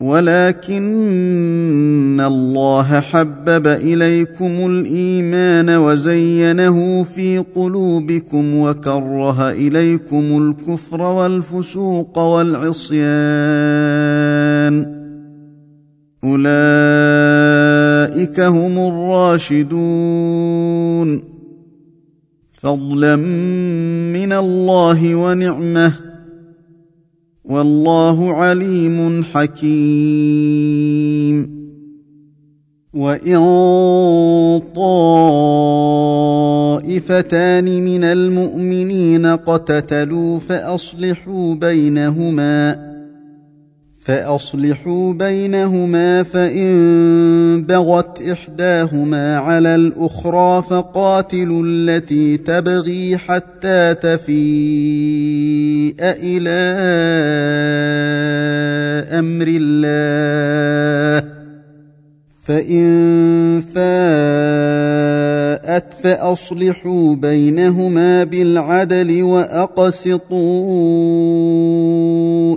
[0.00, 12.98] ولكن الله حبب إليكم الإيمان وزينه في قلوبكم وكره إليكم الكفر والفسوق والعصيان.
[16.24, 19.78] أولئك هم الراشدون.
[22.52, 26.07] فضلا من الله ونعمة.
[27.48, 30.88] والله عليم حكيم.
[32.94, 33.38] وإن
[36.88, 42.87] طائفتان من المؤمنين اقتتلوا فأصلحوا بينهما
[44.08, 54.34] فأصلحوا بينهما فإن بغت إحداهما على الأخرى فقاتلوا التي تبغي حتى تفيء
[56.00, 56.58] إلى
[59.18, 61.27] أمر الله
[62.48, 63.94] فان فاءت
[65.94, 70.38] فاصلحوا بينهما بالعدل واقسطوا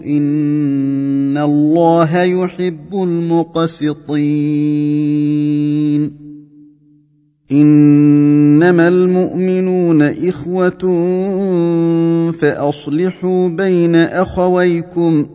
[0.06, 3.72] ان الله يحب المقسطين
[7.52, 10.72] انما المؤمنون اخوه
[12.32, 15.26] فاصلحوا بين اخويكم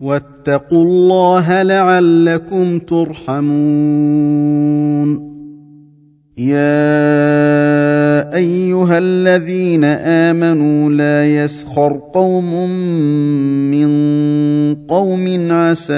[0.00, 4.54] واتقوا الله لعلكم ترحمون.
[6.38, 7.14] يا
[8.34, 12.68] أيها الذين آمنوا لا يسخر قوم
[13.70, 13.88] من
[14.74, 15.94] قوم عسى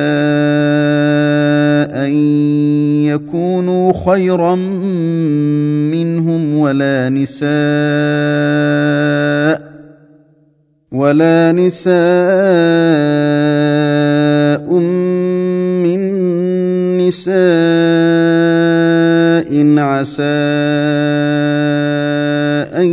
[1.97, 2.13] أن
[3.09, 4.55] يكونوا خيرا
[5.95, 7.47] منهم ولا نساء
[10.93, 13.26] ولا نساء
[17.09, 17.37] نساء
[19.79, 20.23] عسى
[22.77, 22.87] ان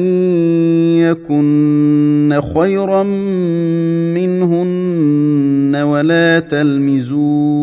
[1.02, 3.04] يكن خيرا
[4.14, 7.54] منهن ولا تلمزون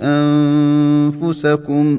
[0.00, 1.98] انفسكم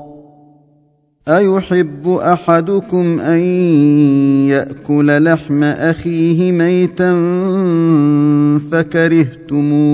[1.37, 3.39] أيحب أحدكم أن
[4.49, 7.13] يأكل لحم أخيه ميتا
[8.71, 9.91] فكرهتموه؟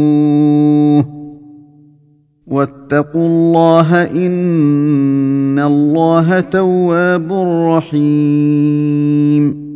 [2.47, 7.33] واتقوا الله إن الله تواب
[7.77, 9.67] رحيم.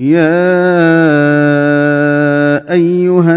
[0.00, 0.38] يا
[2.72, 3.36] أيها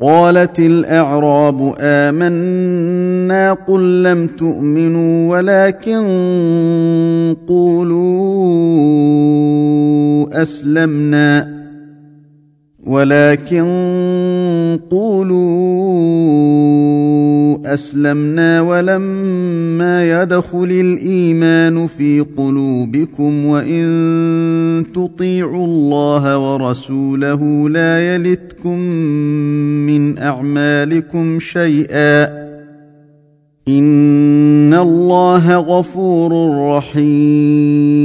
[0.00, 6.04] قالت الأعراب آمنا قل لم تؤمنوا ولكن
[7.48, 8.44] قولوا
[10.42, 11.43] أسلمنا.
[12.86, 13.64] ولكن
[14.90, 15.84] قولوا
[17.74, 28.78] أسلمنا ولما يدخل الإيمان في قلوبكم وإن تطيعوا الله ورسوله لا يلتكم
[29.86, 32.44] من أعمالكم شيئا
[33.68, 38.04] إن الله غفور رحيم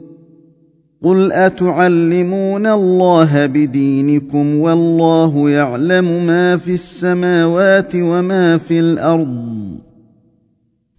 [1.03, 9.77] قل اتعلمون الله بدينكم والله يعلم ما في السماوات وما في الأرض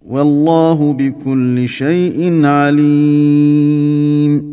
[0.01, 4.52] والله بكل شيء عليم